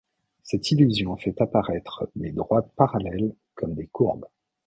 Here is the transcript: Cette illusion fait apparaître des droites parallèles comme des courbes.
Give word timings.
Cette 0.41 0.71
illusion 0.71 1.15
fait 1.15 1.39
apparaître 1.43 2.09
des 2.15 2.31
droites 2.31 2.71
parallèles 2.75 3.35
comme 3.53 3.75
des 3.75 3.85
courbes. 3.85 4.25